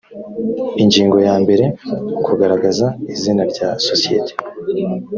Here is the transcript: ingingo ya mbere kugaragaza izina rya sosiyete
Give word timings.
ingingo 0.81 1.17
ya 1.27 1.35
mbere 1.43 1.65
kugaragaza 2.25 2.87
izina 3.13 3.43
rya 3.51 3.69
sosiyete 3.87 4.33